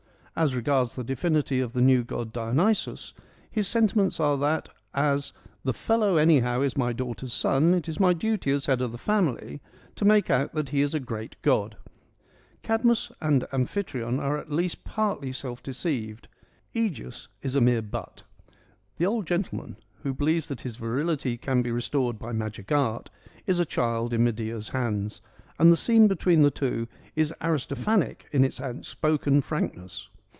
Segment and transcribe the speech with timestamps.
[0.33, 3.13] As regards the divinity of the new god Dionysus,
[3.51, 5.33] his sentiments are that, as'
[5.65, 8.97] The fellow anyhow is my daughter's son: it is my duty as head of the
[8.97, 9.61] family
[9.95, 11.75] to make out that he is a great god'.
[12.63, 16.27] Cadmus and Amphitryon are at least partly self deceived;
[16.73, 18.23] ^Egeus is a mere butt.
[18.97, 23.11] The old gentleman, who believes that his virility can be restored by magic art,
[23.45, 25.21] is a child in Medea's hands,
[25.59, 26.87] and the scene between the two
[27.17, 30.07] is Aristophanic in its outspoken frankness.